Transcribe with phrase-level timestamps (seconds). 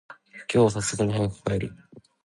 [0.51, 1.75] 今日は流石に早く帰る。